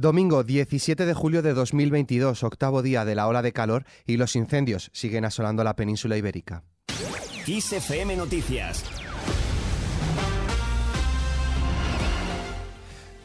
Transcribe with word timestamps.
Domingo 0.00 0.44
17 0.44 1.06
de 1.06 1.12
julio 1.12 1.42
de 1.42 1.54
2022, 1.54 2.44
octavo 2.44 2.82
día 2.82 3.04
de 3.04 3.16
la 3.16 3.26
ola 3.26 3.42
de 3.42 3.52
calor 3.52 3.84
y 4.06 4.16
los 4.16 4.36
incendios 4.36 4.90
siguen 4.92 5.24
asolando 5.24 5.64
la 5.64 5.74
península 5.74 6.16
ibérica. 6.16 6.62
Noticias 8.16 8.97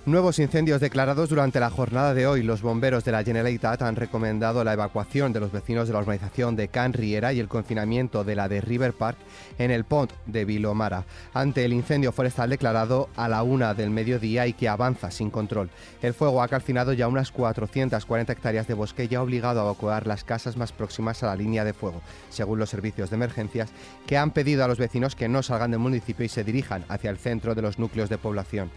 Nuevos 0.06 0.38
incendios 0.40 0.82
declarados 0.82 1.30
durante 1.30 1.62
la 1.62 1.70
jornada 1.70 2.14
de 2.14 2.28
hoy. 2.28 2.44
Los 2.44 2.62
bomberos 2.62 3.06
de 3.06 3.14
la 3.14 3.24
Generalitat 3.24 3.84
han 3.84 3.96
recomendado 3.96 4.62
la 4.66 4.74
evacuación 4.74 5.32
de 5.32 5.40
los 5.40 5.54
vecinos 5.54 5.88
de 5.88 5.94
la 5.94 6.00
urbanización 6.00 6.58
de 6.58 6.68
Can 6.68 6.92
Riera 6.92 7.32
y 7.32 7.40
el 7.40 7.48
confinamiento 7.48 8.26
de 8.26 8.36
la 8.36 8.50
de 8.50 8.60
River 8.60 8.92
Park 8.92 9.18
en 9.58 9.72
el 9.72 9.86
Pont 9.86 10.12
de 10.26 10.44
Vilomara, 10.44 11.06
ante 11.34 11.64
el 11.64 11.72
incendio 11.72 12.12
forestal 12.12 12.50
declarado 12.50 13.08
a 13.16 13.30
la 13.30 13.44
una 13.44 13.74
del 13.74 13.92
mediodía 13.92 14.46
y 14.46 14.52
que 14.52 14.68
avanza 14.68 15.10
sin 15.10 15.30
control. 15.30 15.70
El 16.02 16.14
fuego 16.14 16.44
ha 16.44 16.50
calcinado 16.50 16.92
ya 16.92 17.08
unas 17.08 17.32
440 17.32 18.34
hectáreas 18.34 18.68
de 18.68 18.74
bosque 18.74 19.08
y 19.10 19.16
ha 19.16 19.22
obligado 19.22 19.62
a 19.62 19.64
evacuar 19.64 20.06
las 20.06 20.26
casas 20.26 20.58
más 20.58 20.74
próximas 20.74 21.24
a 21.24 21.28
la 21.28 21.38
línea 21.38 21.64
de 21.64 21.72
fuego, 21.72 22.02
según 22.30 22.60
los 22.60 22.70
servicios 22.70 23.10
de 23.10 23.16
emergencias, 23.16 23.72
que 24.06 24.18
han 24.18 24.32
pedido 24.32 24.66
a 24.66 24.68
los 24.68 24.80
vecinos 24.80 25.16
que 25.16 25.30
no 25.30 25.42
salgan 25.44 25.72
del 25.72 25.80
municipio 25.80 26.26
y 26.26 26.30
se 26.30 26.44
dirijan 26.44 26.84
hacia 26.90 27.10
el 27.10 27.18
centro 27.18 27.56
de 27.56 27.62
los 27.62 27.80
núcleos 27.80 28.10
de 28.10 28.18
población. 28.18 28.70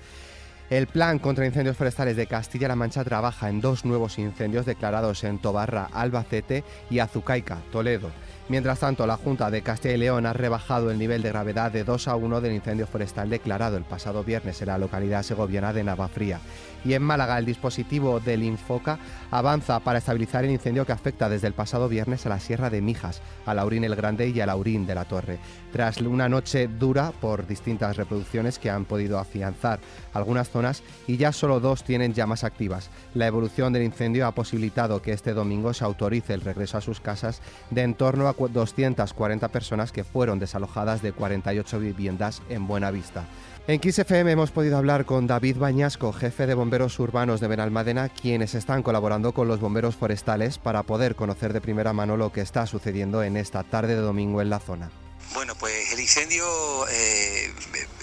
El 0.69 0.89
Plan 0.89 1.21
contra 1.21 1.47
Incendios 1.47 1.77
Forestales 1.77 2.17
de 2.17 2.27
Castilla-La 2.27 2.75
Mancha 2.75 3.05
trabaja 3.05 3.49
en 3.49 3.61
dos 3.61 3.85
nuevos 3.85 4.19
incendios 4.19 4.67
declarados 4.67 5.23
en 5.23 5.39
Tobarra, 5.39 5.89
Albacete 5.93 6.65
y 6.91 6.99
Azucaica, 6.99 7.59
Toledo. 7.71 8.11
Mientras 8.49 8.79
tanto, 8.79 9.09
la 9.09 9.17
Junta 9.17 9.51
de 9.51 9.63
Castilla 9.63 9.95
y 9.95 9.99
León 9.99 10.25
ha 10.25 10.33
rebajado 10.33 10.93
el 10.93 10.99
nivel 10.99 11.21
de 11.21 11.31
gravedad 11.31 11.73
de 11.73 11.83
2 11.83 12.07
a 12.07 12.15
1 12.15 12.41
del 12.41 12.53
incendio 12.53 12.87
forestal 12.87 13.29
declarado 13.29 13.77
el 13.77 13.83
pasado 13.83 14.23
viernes 14.23 14.63
en 14.63 14.69
la 14.69 14.79
localidad 14.79 15.25
segoviana 15.25 15.73
de 15.73 15.83
Navafría. 15.83 16.39
Y 16.85 16.95
en 16.95 17.03
Málaga, 17.03 17.39
el 17.39 17.45
dispositivo 17.45 18.21
del 18.21 18.45
Infoca 18.45 19.01
avanza 19.33 19.81
para 19.81 19.99
estabilizar 19.99 20.45
el 20.45 20.53
incendio 20.53 20.87
que 20.87 20.93
afecta 20.93 21.29
desde 21.29 21.49
el 21.49 21.55
pasado 21.55 21.89
viernes 21.89 22.25
a 22.25 22.29
la 22.29 22.39
Sierra 22.39 22.71
de 22.71 22.81
Mijas, 22.81 23.21
a 23.47 23.55
Laurín 23.55 23.83
el 23.83 23.97
Grande 23.97 24.29
y 24.29 24.41
a 24.41 24.47
Laurín 24.47 24.87
de 24.87 24.95
la 24.95 25.07
Torre. 25.07 25.41
Tras 25.73 26.01
una 26.01 26.29
noche 26.29 26.69
dura 26.69 27.11
por 27.21 27.49
distintas 27.49 27.97
reproducciones 27.97 28.61
que 28.61 28.71
han 28.71 28.85
podido 28.85 29.19
afianzar 29.19 29.81
algunas 30.15 30.49
zonas 30.57 30.83
y 31.07 31.19
ya 31.19 31.33
solo 31.33 31.61
dos 31.61 31.85
tienen 31.85 32.15
llamas 32.15 32.45
activas. 32.45 32.89
La 33.13 33.27
evolución 33.27 33.75
del 33.75 33.83
incendio 33.83 34.27
ha 34.27 34.35
posibilitado 34.35 35.03
que 35.03 35.13
este 35.13 35.35
domingo 35.35 35.75
se 35.75 35.85
autorice 35.85 36.33
el 36.33 36.41
regreso 36.41 36.79
a 36.79 36.81
sus 36.81 37.01
casas 37.01 37.43
de 37.71 37.83
en 37.83 37.95
torno 37.95 38.27
a 38.27 38.33
240 38.33 39.49
personas 39.49 39.93
que 39.93 40.03
fueron 40.03 40.39
desalojadas 40.39 41.03
de 41.03 41.13
48 41.13 41.79
viviendas 41.79 42.41
en 42.49 42.67
Buenavista. 42.67 43.27
En 43.69 43.83
XFM 43.83 44.31
hemos 44.31 44.51
podido 44.51 44.79
hablar 44.79 45.05
con 45.05 45.27
David 45.27 45.59
Bañasco, 45.59 46.13
jefe 46.13 46.47
de 46.47 46.55
bomberos 46.55 46.99
urbanos 47.01 47.41
de 47.41 47.49
Benalmádena, 47.49 48.09
quienes 48.09 48.55
están 48.55 48.83
colaborando 48.83 49.35
con 49.35 49.49
los 49.49 49.61
bomberos 49.61 49.97
forestales 49.97 50.57
para 50.59 50.85
poder 50.85 51.17
conocer 51.17 51.53
de 51.53 51.61
primera 51.61 51.93
mano 51.93 52.17
lo 52.17 52.33
que 52.33 52.41
está 52.41 52.67
sucediendo 52.67 53.23
en 53.23 53.37
esta 53.37 53.63
tarde 53.63 53.97
de 53.97 54.01
domingo 54.01 54.41
en 54.41 54.51
la 54.51 54.61
zona. 54.61 54.91
Bueno, 55.35 55.55
pues 55.57 55.93
el 55.93 56.01
incendio 56.01 56.47
eh, 56.89 57.53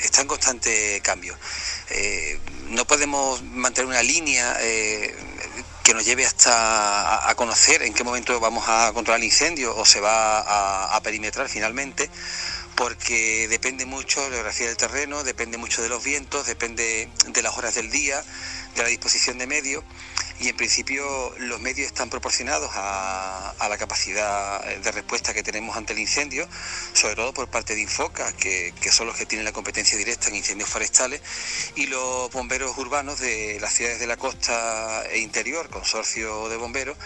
está 0.03 0.21
en 0.21 0.27
constante 0.27 1.01
cambio. 1.03 1.33
Eh, 1.89 2.39
no 2.69 2.85
podemos 2.85 3.43
mantener 3.43 3.87
una 3.87 4.01
línea 4.01 4.57
eh, 4.61 5.15
que 5.83 5.93
nos 5.93 6.05
lleve 6.05 6.25
hasta 6.25 7.29
a, 7.29 7.35
conocer 7.35 7.83
en 7.83 7.93
qué 7.93 8.03
momento 8.03 8.39
vamos 8.39 8.65
a 8.67 8.91
controlar 8.93 9.19
el 9.19 9.25
incendio 9.25 9.75
o 9.75 9.85
se 9.85 9.99
va 9.99 10.95
a, 10.95 11.01
perimetrar 11.01 11.49
finalmente, 11.49 12.09
porque 12.75 13.47
depende 13.49 13.85
mucho 13.85 14.21
de 14.21 14.29
la 14.29 14.35
geografía 14.35 14.67
del 14.67 14.77
terreno, 14.77 15.23
depende 15.23 15.57
mucho 15.57 15.81
de 15.81 15.89
los 15.89 16.03
vientos, 16.03 16.47
depende 16.47 17.09
de 17.27 17.41
las 17.41 17.57
horas 17.57 17.75
del 17.75 17.91
día, 17.91 18.23
de 18.75 18.83
la 18.83 18.87
disposición 18.87 19.37
de 19.37 19.47
medios 19.47 19.83
y 20.39 20.49
en 20.49 20.57
principio 20.57 21.33
los 21.37 21.59
medios 21.61 21.87
están 21.87 22.09
proporcionados 22.09 22.69
a, 22.73 23.55
la 23.69 23.77
capacidad 23.77 24.63
de 24.63 24.91
respuesta 24.91 25.33
que 25.33 25.41
tenemos 25.41 25.75
ante 25.77 25.93
el 25.93 25.99
incendio, 25.99 26.47
sobre 26.93 27.15
todo 27.15 27.33
por 27.33 27.49
parte 27.49 27.75
de 27.75 27.81
Infoca, 27.81 28.31
que, 28.33 28.73
son 28.91 29.07
los 29.07 29.15
que 29.15 29.25
tienen 29.25 29.45
la 29.45 29.51
competencia 29.51 29.97
directa 29.97 30.27
en 30.27 30.35
incendios 30.35 30.69
forestales, 30.69 31.21
y 31.75 31.87
los 31.87 32.29
bomberos 32.31 32.77
urbanos 32.77 33.19
de 33.19 33.57
las 33.61 33.73
ciudades 33.73 33.99
de 33.99 34.07
la 34.07 34.17
costa 34.17 35.03
e 35.09 35.19
interior, 35.19 35.69
consorcio 35.69 36.49
de 36.49 36.57
bomberos, 36.57 36.97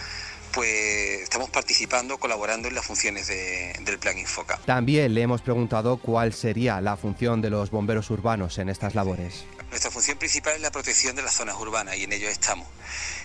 pues 0.58 1.22
estamos 1.22 1.50
participando, 1.50 2.18
colaborando 2.18 2.66
en 2.66 2.74
las 2.74 2.84
funciones 2.84 3.28
del 3.28 3.98
Plan 4.00 4.18
Infoca. 4.18 4.58
También 4.66 5.14
le 5.14 5.22
hemos 5.22 5.40
preguntado 5.40 5.98
cuál 5.98 6.32
sería 6.32 6.80
la 6.80 6.96
función 6.96 7.40
de 7.40 7.48
los 7.48 7.70
bomberos 7.70 8.10
urbanos 8.10 8.58
en 8.58 8.68
estas 8.68 8.96
labores. 8.96 9.44
Nuestra 9.70 9.92
función 9.92 10.18
principal 10.18 10.56
es 10.56 10.60
la 10.60 10.72
protección 10.72 11.14
de 11.14 11.22
las 11.22 11.34
zonas 11.34 11.54
urbanas 11.60 11.96
y 11.96 12.02
en 12.02 12.12
ello 12.12 12.28
estamos. 12.28 12.66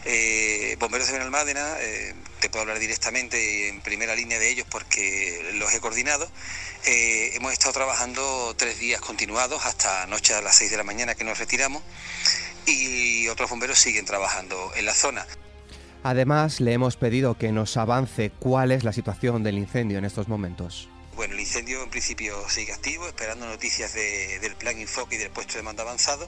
Eh, 0.05 0.77
bomberos 0.79 1.07
de 1.07 1.13
Benalmádena, 1.13 1.75
eh, 1.79 2.13
te 2.39 2.51
puedo 2.51 2.61
hablar 2.61 2.77
directamente 2.77 3.67
en 3.67 3.81
primera 3.81 4.13
línea 4.13 4.37
de 4.37 4.51
ellos 4.51 4.67
porque 4.69 5.53
los 5.55 5.73
he 5.73 5.79
coordinado. 5.79 6.29
Eh, 6.85 7.31
hemos 7.33 7.51
estado 7.51 7.73
trabajando 7.73 8.53
tres 8.55 8.77
días 8.77 9.01
continuados 9.01 9.65
hasta 9.65 10.05
noche 10.05 10.35
a 10.35 10.41
las 10.41 10.55
6 10.57 10.69
de 10.69 10.77
la 10.77 10.83
mañana 10.83 11.15
que 11.15 11.23
nos 11.23 11.39
retiramos 11.39 11.81
y 12.67 13.27
otros 13.29 13.49
bomberos 13.49 13.79
siguen 13.79 14.05
trabajando 14.05 14.71
en 14.75 14.85
la 14.85 14.93
zona. 14.93 15.25
Además, 16.03 16.59
le 16.59 16.73
hemos 16.73 16.97
pedido 16.97 17.37
que 17.37 17.53
nos 17.53 17.77
avance 17.77 18.31
cuál 18.37 18.73
es 18.73 18.83
la 18.83 18.91
situación 18.91 19.41
del 19.41 19.57
incendio 19.57 19.97
en 19.97 20.05
estos 20.05 20.27
momentos. 20.27 20.89
Bueno, 21.15 21.35
el 21.35 21.39
incendio 21.39 21.81
en 21.81 21.89
principio 21.89 22.35
sigue 22.49 22.73
activo, 22.73 23.07
esperando 23.07 23.45
noticias 23.45 23.93
del 23.93 24.55
plan 24.55 24.79
Infoque 24.79 25.15
y 25.15 25.17
del 25.19 25.29
puesto 25.29 25.57
de 25.57 25.63
mando 25.63 25.83
avanzado, 25.83 26.27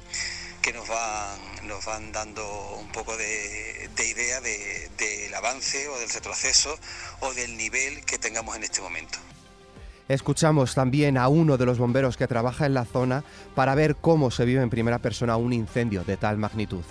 que 0.62 0.72
nos 0.72 0.88
van, 0.88 1.68
nos 1.68 1.84
van 1.86 2.12
dando 2.14 2.78
un 2.80 2.90
poco 2.92 3.18
de, 3.18 3.90
idea 3.98 4.40
del 4.40 5.34
avance 5.34 5.90
o 5.90 6.00
del 6.00 6.10
retroceso 6.10 6.78
o 7.20 7.34
del 7.34 7.58
nivel 7.58 8.06
que 8.06 8.18
tengamos 8.18 8.56
en 8.56 8.64
este 8.64 8.82
momento. 8.82 9.18
Escuchamos 10.08 10.76
también 10.76 11.18
a 11.18 11.28
uno 11.28 11.58
de 11.58 11.66
los 11.66 11.80
bomberos 11.80 12.16
que 12.16 12.28
trabaja 12.28 12.68
en 12.68 12.76
la 12.76 12.86
zona 12.86 13.24
para 13.56 13.76
ver 13.76 13.96
cómo 13.96 14.30
se 14.30 14.46
vive 14.46 14.62
en 14.62 14.70
primera 14.70 15.00
persona 15.00 15.36
un 15.36 15.52
incendio 15.52 16.04
de 16.04 16.16
tal 16.16 16.38
magnitud. 16.38 16.84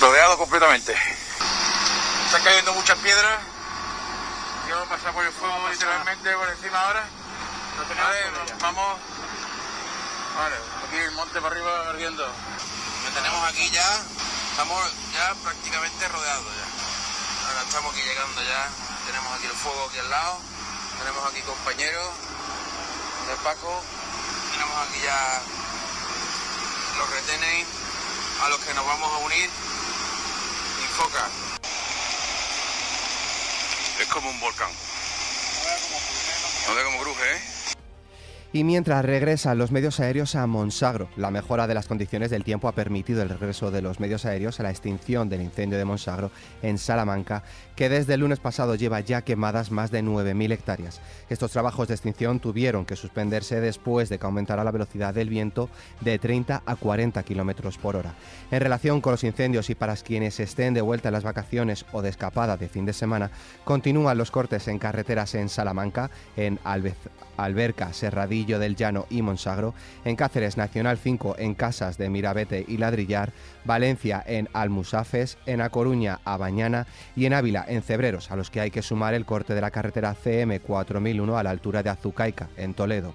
Rodeado 0.00 0.36
completamente. 0.36 0.92
Están 2.30 2.44
cayendo 2.44 2.72
muchas 2.74 2.96
piedras. 2.98 3.40
Y 4.68 4.70
vamos 4.70 4.86
a 4.86 4.94
pasar 4.94 5.12
por 5.12 5.24
el 5.26 5.32
fuego 5.32 5.68
literalmente 5.68 6.32
por 6.36 6.48
encima 6.48 6.80
ahora. 6.80 7.04
Vale, 7.88 8.20
vamos. 8.60 9.00
Vale, 10.38 10.56
aquí 10.86 10.96
el 10.96 11.10
monte 11.10 11.40
para 11.40 11.56
arriba 11.56 11.88
ardiendo. 11.90 12.24
Lo 12.24 13.10
tenemos 13.10 13.48
aquí 13.48 13.68
ya. 13.70 13.82
Estamos 14.52 14.92
ya 15.12 15.34
prácticamente 15.42 16.06
rodeados 16.06 16.46
ya. 16.54 17.48
Ahora 17.48 17.62
estamos 17.62 17.92
aquí 17.92 18.02
llegando 18.02 18.42
ya. 18.44 18.68
Tenemos 19.06 19.34
aquí 19.34 19.46
el 19.46 19.52
fuego 19.58 19.86
aquí 19.88 19.98
al 19.98 20.10
lado. 20.10 20.38
Tenemos 21.00 21.26
aquí 21.26 21.42
compañeros 21.42 22.10
del 23.26 23.38
Paco. 23.38 23.82
Tenemos 24.52 24.88
aquí 24.88 25.00
ya 25.02 25.42
los 26.96 27.10
retenes 27.10 27.66
a 28.44 28.48
los 28.50 28.60
que 28.60 28.72
nos 28.72 28.86
vamos 28.86 29.12
a 29.14 29.18
unir. 29.18 29.50
Infoca 30.80 31.49
es 34.02 34.08
como 34.08 34.30
un 34.30 34.40
volcán. 34.40 34.70
No 36.66 36.74
ve 36.74 36.84
como 36.84 37.00
cruje, 37.00 37.32
¿eh? 37.32 37.59
Y 38.52 38.64
mientras 38.64 39.04
regresan 39.04 39.58
los 39.58 39.70
medios 39.70 40.00
aéreos 40.00 40.34
a 40.34 40.44
Monsagro, 40.48 41.08
la 41.16 41.30
mejora 41.30 41.68
de 41.68 41.74
las 41.74 41.86
condiciones 41.86 42.30
del 42.30 42.42
tiempo 42.42 42.66
ha 42.66 42.72
permitido 42.72 43.22
el 43.22 43.28
regreso 43.28 43.70
de 43.70 43.80
los 43.80 44.00
medios 44.00 44.24
aéreos 44.24 44.58
a 44.58 44.64
la 44.64 44.70
extinción 44.70 45.28
del 45.28 45.42
incendio 45.42 45.78
de 45.78 45.84
Monsagro 45.84 46.32
en 46.60 46.76
Salamanca, 46.76 47.44
que 47.76 47.88
desde 47.88 48.14
el 48.14 48.20
lunes 48.20 48.40
pasado 48.40 48.74
lleva 48.74 48.98
ya 48.98 49.22
quemadas 49.22 49.70
más 49.70 49.92
de 49.92 50.02
9.000 50.02 50.52
hectáreas. 50.52 51.00
Estos 51.28 51.52
trabajos 51.52 51.86
de 51.86 51.94
extinción 51.94 52.40
tuvieron 52.40 52.84
que 52.84 52.96
suspenderse 52.96 53.60
después 53.60 54.08
de 54.08 54.18
que 54.18 54.26
aumentara 54.26 54.64
la 54.64 54.72
velocidad 54.72 55.14
del 55.14 55.28
viento 55.28 55.70
de 56.00 56.18
30 56.18 56.64
a 56.66 56.74
40 56.74 57.22
kilómetros 57.22 57.78
por 57.78 57.94
hora. 57.94 58.14
En 58.50 58.60
relación 58.60 59.00
con 59.00 59.12
los 59.12 59.22
incendios 59.22 59.70
y 59.70 59.76
para 59.76 59.94
quienes 59.94 60.40
estén 60.40 60.74
de 60.74 60.80
vuelta 60.80 61.10
en 61.10 61.14
las 61.14 61.22
vacaciones 61.22 61.86
o 61.92 62.02
de 62.02 62.08
escapada 62.08 62.56
de 62.56 62.68
fin 62.68 62.84
de 62.84 62.94
semana, 62.94 63.30
continúan 63.62 64.18
los 64.18 64.32
cortes 64.32 64.66
en 64.66 64.80
carreteras 64.80 65.36
en 65.36 65.48
Salamanca, 65.48 66.10
en 66.36 66.58
Alberca, 66.64 67.92
Del 68.44 68.76
Llano 68.76 69.06
y 69.10 69.22
Monsagro, 69.22 69.74
en 70.04 70.16
Cáceres 70.16 70.56
Nacional 70.56 70.98
5 70.98 71.36
en 71.38 71.54
Casas 71.54 71.98
de 71.98 72.08
Mirabete 72.08 72.64
y 72.66 72.78
Ladrillar, 72.78 73.32
Valencia 73.64 74.22
en 74.26 74.48
Almusafes, 74.52 75.38
en 75.46 75.60
A 75.60 75.68
Coruña 75.68 76.20
a 76.24 76.36
Bañana 76.36 76.86
y 77.14 77.26
en 77.26 77.34
Ávila 77.34 77.64
en 77.68 77.82
Cebreros, 77.82 78.30
a 78.30 78.36
los 78.36 78.50
que 78.50 78.60
hay 78.60 78.70
que 78.70 78.82
sumar 78.82 79.14
el 79.14 79.26
corte 79.26 79.54
de 79.54 79.60
la 79.60 79.70
carretera 79.70 80.14
CM 80.14 80.60
4001 80.60 81.38
a 81.38 81.42
la 81.42 81.50
altura 81.50 81.82
de 81.82 81.90
Azucaica, 81.90 82.48
en 82.56 82.74
Toledo. 82.74 83.14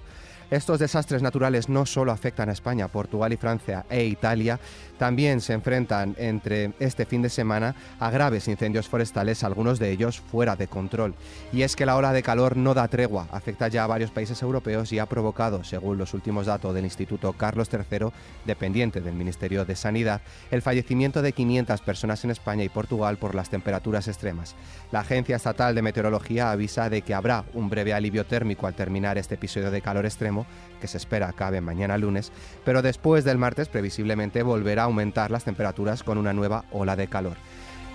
Estos 0.50 0.78
desastres 0.78 1.22
naturales 1.22 1.68
no 1.68 1.86
solo 1.86 2.12
afectan 2.12 2.48
a 2.48 2.52
España, 2.52 2.86
Portugal 2.86 3.32
y 3.32 3.36
Francia 3.36 3.84
e 3.90 4.04
Italia, 4.04 4.60
también 4.96 5.40
se 5.40 5.52
enfrentan 5.52 6.14
entre 6.18 6.72
este 6.78 7.04
fin 7.04 7.20
de 7.22 7.28
semana 7.28 7.74
a 7.98 8.10
graves 8.10 8.48
incendios 8.48 8.88
forestales, 8.88 9.42
algunos 9.42 9.78
de 9.78 9.90
ellos 9.90 10.20
fuera 10.20 10.54
de 10.54 10.68
control. 10.68 11.14
Y 11.52 11.62
es 11.62 11.74
que 11.74 11.84
la 11.84 11.96
ola 11.96 12.12
de 12.12 12.22
calor 12.22 12.56
no 12.56 12.74
da 12.74 12.88
tregua, 12.88 13.28
afecta 13.32 13.68
ya 13.68 13.84
a 13.84 13.88
varios 13.88 14.10
países 14.10 14.40
europeos 14.42 14.92
y 14.92 14.98
ha 14.98 15.06
provocado, 15.06 15.64
según 15.64 15.98
los 15.98 16.14
últimos 16.14 16.46
datos 16.46 16.74
del 16.74 16.84
Instituto 16.84 17.32
Carlos 17.32 17.68
III, 17.72 18.10
dependiente 18.44 19.00
del 19.00 19.14
Ministerio 19.14 19.64
de 19.64 19.76
Sanidad, 19.76 20.20
el 20.50 20.62
fallecimiento 20.62 21.22
de 21.22 21.32
500 21.32 21.80
personas 21.80 22.24
en 22.24 22.30
España 22.30 22.64
y 22.64 22.68
Portugal 22.68 23.16
por 23.16 23.34
las 23.34 23.50
temperaturas 23.50 24.08
extremas. 24.08 24.54
La 24.92 25.00
Agencia 25.00 25.36
Estatal 25.36 25.74
de 25.74 25.82
Meteorología 25.82 26.50
avisa 26.50 26.88
de 26.88 27.02
que 27.02 27.14
habrá 27.14 27.44
un 27.54 27.68
breve 27.68 27.92
alivio 27.94 28.24
térmico 28.24 28.66
al 28.66 28.74
terminar 28.74 29.18
este 29.18 29.34
episodio 29.34 29.70
de 29.70 29.82
calor 29.82 30.06
extremo, 30.06 30.35
que 30.80 30.88
se 30.88 30.98
espera 30.98 31.28
acabe 31.28 31.60
mañana 31.60 31.96
lunes, 31.96 32.32
pero 32.64 32.82
después 32.82 33.24
del 33.24 33.38
martes 33.38 33.68
previsiblemente 33.68 34.42
volverá 34.42 34.82
a 34.82 34.86
aumentar 34.86 35.30
las 35.30 35.44
temperaturas 35.44 36.02
con 36.02 36.18
una 36.18 36.32
nueva 36.32 36.64
ola 36.70 36.96
de 36.96 37.06
calor. 37.06 37.36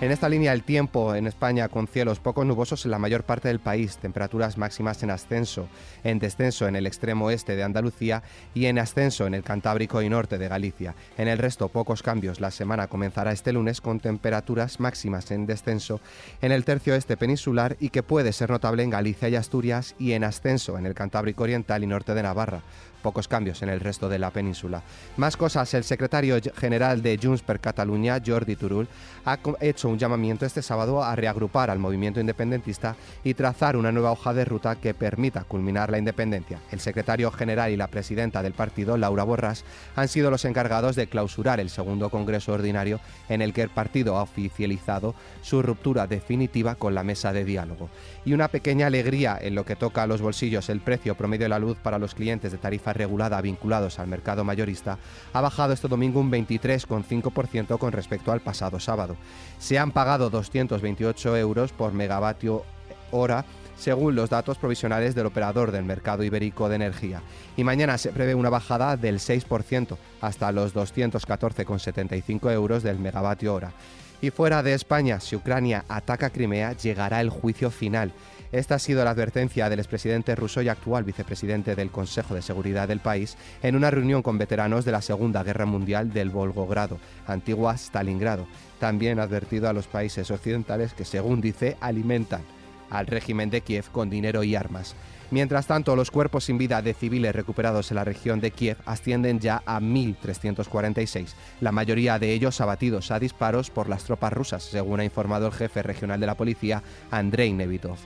En 0.02 0.10
esta 0.10 0.28
línea 0.28 0.52
el 0.52 0.64
tiempo 0.64 1.14
en 1.14 1.28
España 1.28 1.68
con 1.68 1.86
cielos 1.86 2.18
poco 2.18 2.44
nubosos 2.44 2.84
en 2.84 2.90
la 2.90 2.98
mayor 2.98 3.22
parte 3.22 3.46
del 3.46 3.60
país, 3.60 3.98
temperaturas 3.98 4.58
máximas 4.58 5.00
en 5.04 5.12
ascenso, 5.12 5.68
en 6.02 6.18
descenso 6.18 6.66
en 6.66 6.74
el 6.74 6.88
extremo 6.88 7.30
este 7.30 7.54
de 7.54 7.62
Andalucía 7.62 8.24
y 8.52 8.66
en 8.66 8.80
ascenso 8.80 9.28
en 9.28 9.34
el 9.34 9.44
Cantábrico 9.44 10.02
y 10.02 10.08
norte 10.08 10.38
de 10.38 10.48
Galicia. 10.48 10.96
En 11.16 11.28
el 11.28 11.38
resto 11.38 11.68
pocos 11.68 12.02
cambios. 12.02 12.40
La 12.40 12.50
semana 12.50 12.88
comenzará 12.88 13.30
este 13.30 13.52
lunes 13.52 13.80
con 13.80 14.00
temperaturas 14.00 14.80
máximas 14.80 15.30
en 15.30 15.46
descenso 15.46 16.00
en 16.40 16.50
el 16.50 16.64
tercio 16.64 16.96
este 16.96 17.16
peninsular 17.16 17.76
y 17.78 17.90
que 17.90 18.02
puede 18.02 18.32
ser 18.32 18.50
notable 18.50 18.82
en 18.82 18.90
Galicia 18.90 19.28
y 19.28 19.36
Asturias 19.36 19.94
y 20.00 20.14
en 20.14 20.24
ascenso 20.24 20.78
en 20.78 20.86
el 20.86 20.94
Cantábrico 20.94 21.44
oriental 21.44 21.84
y 21.84 21.86
norte 21.86 22.12
de 22.12 22.24
Navarra 22.24 22.62
pocos 23.02 23.28
cambios 23.28 23.60
en 23.62 23.68
el 23.68 23.80
resto 23.80 24.08
de 24.08 24.18
la 24.18 24.30
península. 24.30 24.82
Más 25.16 25.36
cosas, 25.36 25.74
el 25.74 25.84
secretario 25.84 26.38
general 26.56 27.02
de 27.02 27.18
Junts 27.20 27.42
per 27.42 27.60
Catalunya, 27.60 28.22
Jordi 28.24 28.56
Turul, 28.56 28.88
ha 29.26 29.38
hecho 29.60 29.88
un 29.92 29.98
llamamiento 29.98 30.46
este 30.46 30.62
sábado 30.62 31.02
a 31.02 31.14
reagrupar 31.14 31.70
al 31.70 31.78
movimiento 31.78 32.18
independentista 32.18 32.96
y 33.22 33.34
trazar 33.34 33.76
una 33.76 33.92
nueva 33.92 34.10
hoja 34.10 34.34
de 34.34 34.44
ruta 34.44 34.76
que 34.76 34.94
permita 34.94 35.44
culminar 35.44 35.90
la 35.90 35.98
independencia. 35.98 36.60
El 36.70 36.80
secretario 36.80 37.30
general 37.30 37.70
y 37.70 37.76
la 37.76 37.88
presidenta 37.88 38.42
del 38.42 38.54
partido, 38.54 38.96
Laura 38.96 39.24
Borràs, 39.24 39.62
han 39.94 40.08
sido 40.08 40.30
los 40.30 40.44
encargados 40.44 40.96
de 40.96 41.06
clausurar 41.06 41.60
el 41.60 41.70
segundo 41.70 42.10
Congreso 42.10 42.52
Ordinario 42.52 43.00
en 43.28 43.42
el 43.42 43.52
que 43.52 43.62
el 43.62 43.70
partido 43.70 44.16
ha 44.16 44.22
oficializado 44.22 45.14
su 45.42 45.62
ruptura 45.62 46.06
definitiva 46.06 46.74
con 46.74 46.94
la 46.94 47.04
mesa 47.04 47.32
de 47.32 47.44
diálogo. 47.44 47.90
Y 48.24 48.32
una 48.32 48.48
pequeña 48.48 48.86
alegría 48.86 49.38
en 49.40 49.54
lo 49.54 49.64
que 49.64 49.76
toca 49.76 50.02
a 50.02 50.06
los 50.06 50.22
bolsillos, 50.22 50.68
el 50.68 50.80
precio 50.80 51.14
promedio 51.14 51.44
de 51.44 51.50
la 51.50 51.58
luz 51.58 51.76
para 51.76 51.98
los 51.98 52.14
clientes 52.14 52.52
de 52.52 52.58
tarifa 52.58 52.92
regulada 52.92 53.40
vinculados 53.40 53.98
al 53.98 54.08
mercado 54.08 54.44
mayorista 54.44 54.98
ha 55.32 55.40
bajado 55.40 55.72
este 55.72 55.88
domingo 55.88 56.20
un 56.20 56.30
23,5% 56.30 57.78
con 57.78 57.92
respecto 57.92 58.32
al 58.32 58.40
pasado 58.40 58.80
sábado. 58.80 59.16
Se 59.58 59.78
han 59.82 59.90
pagado 59.90 60.30
228 60.30 61.36
euros 61.36 61.72
por 61.72 61.92
megavatio 61.92 62.64
hora 63.10 63.44
según 63.76 64.14
los 64.14 64.30
datos 64.30 64.58
provisionales 64.58 65.14
del 65.14 65.26
operador 65.26 65.72
del 65.72 65.84
mercado 65.84 66.22
ibérico 66.22 66.68
de 66.68 66.76
energía. 66.76 67.20
Y 67.56 67.64
mañana 67.64 67.98
se 67.98 68.12
prevé 68.12 68.34
una 68.34 68.48
bajada 68.48 68.96
del 68.96 69.18
6% 69.18 69.96
hasta 70.20 70.52
los 70.52 70.74
214,75 70.74 72.52
euros 72.52 72.84
del 72.84 73.00
megavatio 73.00 73.54
hora. 73.54 73.72
Y 74.20 74.30
fuera 74.30 74.62
de 74.62 74.74
España, 74.74 75.18
si 75.18 75.34
Ucrania 75.34 75.84
ataca 75.88 76.30
Crimea, 76.30 76.74
llegará 76.74 77.20
el 77.20 77.28
juicio 77.28 77.72
final. 77.72 78.12
Esta 78.52 78.74
ha 78.74 78.78
sido 78.78 79.02
la 79.02 79.12
advertencia 79.12 79.70
del 79.70 79.78
expresidente 79.78 80.34
ruso 80.36 80.60
y 80.60 80.68
actual 80.68 81.04
vicepresidente 81.04 81.74
del 81.74 81.90
Consejo 81.90 82.34
de 82.34 82.42
Seguridad 82.42 82.86
del 82.86 83.00
país 83.00 83.38
en 83.62 83.76
una 83.76 83.90
reunión 83.90 84.22
con 84.22 84.36
veteranos 84.36 84.84
de 84.84 84.92
la 84.92 85.00
Segunda 85.00 85.42
Guerra 85.42 85.64
Mundial 85.64 86.12
del 86.12 86.28
Volgogrado, 86.28 86.98
antigua 87.26 87.74
Stalingrado. 87.78 88.46
También 88.78 89.18
ha 89.18 89.22
advertido 89.22 89.70
a 89.70 89.72
los 89.72 89.86
países 89.86 90.30
occidentales 90.30 90.92
que, 90.92 91.06
según 91.06 91.40
dice, 91.40 91.78
alimentan 91.80 92.42
al 92.90 93.06
régimen 93.06 93.48
de 93.48 93.62
Kiev 93.62 93.86
con 93.90 94.10
dinero 94.10 94.44
y 94.44 94.54
armas. 94.54 94.94
Mientras 95.30 95.66
tanto, 95.66 95.96
los 95.96 96.10
cuerpos 96.10 96.44
sin 96.44 96.58
vida 96.58 96.82
de 96.82 96.92
civiles 96.92 97.34
recuperados 97.34 97.90
en 97.90 97.94
la 97.94 98.04
región 98.04 98.38
de 98.40 98.50
Kiev 98.50 98.76
ascienden 98.84 99.40
ya 99.40 99.62
a 99.64 99.80
1.346, 99.80 101.28
la 101.62 101.72
mayoría 101.72 102.18
de 102.18 102.34
ellos 102.34 102.60
abatidos 102.60 103.10
a 103.12 103.18
disparos 103.18 103.70
por 103.70 103.88
las 103.88 104.04
tropas 104.04 104.34
rusas, 104.34 104.62
según 104.62 105.00
ha 105.00 105.04
informado 105.04 105.46
el 105.46 105.54
jefe 105.54 105.82
regional 105.82 106.20
de 106.20 106.26
la 106.26 106.36
policía, 106.36 106.82
Andrei 107.10 107.50
Nevitov. 107.54 107.96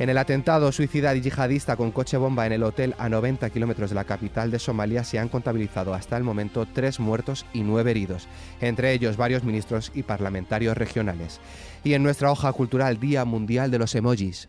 En 0.00 0.08
el 0.08 0.16
atentado 0.16 0.72
suicida 0.72 1.14
y 1.14 1.20
yihadista 1.20 1.76
con 1.76 1.90
coche 1.90 2.16
bomba 2.16 2.46
en 2.46 2.52
el 2.52 2.62
hotel 2.62 2.94
a 2.96 3.10
90 3.10 3.50
kilómetros 3.50 3.90
de 3.90 3.96
la 3.96 4.04
capital 4.04 4.50
de 4.50 4.58
Somalia 4.58 5.04
se 5.04 5.18
han 5.18 5.28
contabilizado 5.28 5.92
hasta 5.92 6.16
el 6.16 6.24
momento 6.24 6.64
tres 6.64 6.98
muertos 6.98 7.44
y 7.52 7.60
nueve 7.60 7.90
heridos, 7.90 8.26
entre 8.62 8.94
ellos 8.94 9.18
varios 9.18 9.44
ministros 9.44 9.92
y 9.94 10.02
parlamentarios 10.02 10.74
regionales. 10.74 11.38
Y 11.84 11.92
en 11.92 12.02
nuestra 12.02 12.32
hoja 12.32 12.50
cultural 12.54 12.98
Día 12.98 13.26
Mundial 13.26 13.70
de 13.70 13.78
los 13.78 13.94
Emojis. 13.94 14.48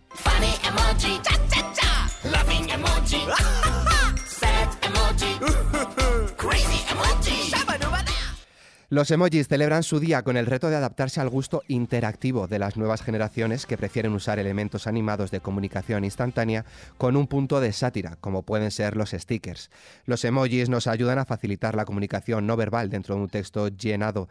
Los 8.91 9.09
emojis 9.09 9.47
celebran 9.47 9.83
su 9.83 10.01
día 10.01 10.21
con 10.21 10.35
el 10.35 10.45
reto 10.45 10.69
de 10.69 10.75
adaptarse 10.75 11.21
al 11.21 11.29
gusto 11.29 11.63
interactivo 11.69 12.49
de 12.49 12.59
las 12.59 12.75
nuevas 12.75 13.01
generaciones 13.01 13.65
que 13.65 13.77
prefieren 13.77 14.11
usar 14.11 14.37
elementos 14.37 14.85
animados 14.85 15.31
de 15.31 15.39
comunicación 15.39 16.03
instantánea 16.03 16.65
con 16.97 17.15
un 17.15 17.25
punto 17.27 17.61
de 17.61 17.71
sátira, 17.71 18.17
como 18.19 18.43
pueden 18.43 18.69
ser 18.69 18.97
los 18.97 19.11
stickers. 19.11 19.69
Los 20.05 20.25
emojis 20.25 20.67
nos 20.67 20.87
ayudan 20.87 21.19
a 21.19 21.25
facilitar 21.25 21.73
la 21.73 21.85
comunicación 21.85 22.45
no 22.45 22.57
verbal 22.57 22.89
dentro 22.89 23.15
de 23.15 23.21
un 23.21 23.29
texto 23.29 23.69
llenado 23.69 24.27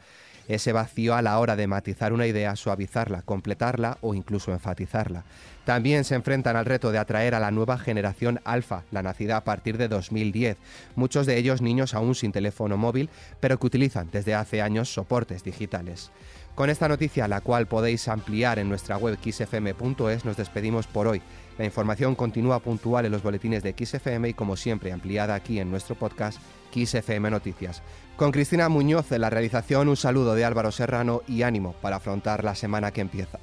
ese 0.46 0.72
vacío 0.72 1.14
a 1.14 1.22
la 1.22 1.38
hora 1.38 1.56
de 1.56 1.66
matizar 1.66 2.12
una 2.12 2.26
idea, 2.26 2.54
suavizarla, 2.54 3.22
completarla 3.22 3.96
o 4.02 4.14
incluso 4.14 4.52
enfatizarla. 4.52 5.24
También 5.70 6.02
se 6.02 6.16
enfrentan 6.16 6.56
al 6.56 6.64
reto 6.64 6.90
de 6.90 6.98
atraer 6.98 7.32
a 7.32 7.38
la 7.38 7.52
nueva 7.52 7.78
generación 7.78 8.40
alfa, 8.42 8.82
la 8.90 9.04
nacida 9.04 9.36
a 9.36 9.44
partir 9.44 9.78
de 9.78 9.86
2010, 9.86 10.56
muchos 10.96 11.26
de 11.26 11.38
ellos 11.38 11.62
niños 11.62 11.94
aún 11.94 12.16
sin 12.16 12.32
teléfono 12.32 12.76
móvil, 12.76 13.08
pero 13.38 13.56
que 13.56 13.68
utilizan 13.68 14.08
desde 14.10 14.34
hace 14.34 14.62
años 14.62 14.92
soportes 14.92 15.44
digitales. 15.44 16.10
Con 16.56 16.70
esta 16.70 16.88
noticia, 16.88 17.28
la 17.28 17.40
cual 17.40 17.68
podéis 17.68 18.08
ampliar 18.08 18.58
en 18.58 18.68
nuestra 18.68 18.96
web 18.96 19.16
xfm.es, 19.22 20.24
nos 20.24 20.36
despedimos 20.36 20.88
por 20.88 21.06
hoy. 21.06 21.22
La 21.56 21.64
información 21.64 22.16
continúa 22.16 22.58
puntual 22.58 23.06
en 23.06 23.12
los 23.12 23.22
boletines 23.22 23.62
de 23.62 23.72
XFM 23.78 24.30
y 24.30 24.34
como 24.34 24.56
siempre 24.56 24.90
ampliada 24.90 25.36
aquí 25.36 25.60
en 25.60 25.70
nuestro 25.70 25.94
podcast 25.94 26.40
XFM 26.74 27.30
Noticias. 27.30 27.80
Con 28.16 28.32
Cristina 28.32 28.68
Muñoz 28.68 29.12
en 29.12 29.20
la 29.20 29.30
realización, 29.30 29.88
un 29.88 29.96
saludo 29.96 30.34
de 30.34 30.44
Álvaro 30.44 30.72
Serrano 30.72 31.22
y 31.28 31.42
ánimo 31.42 31.74
para 31.80 31.96
afrontar 31.96 32.42
la 32.42 32.56
semana 32.56 32.90
que 32.90 33.02
empieza. 33.02 33.38